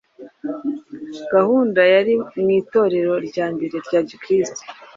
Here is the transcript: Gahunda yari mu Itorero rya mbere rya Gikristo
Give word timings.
Gahunda 1.33 1.81
yari 1.93 2.13
mu 2.41 2.49
Itorero 2.61 3.13
rya 3.27 3.45
mbere 3.53 3.75
rya 3.87 3.99
Gikristo 4.09 4.61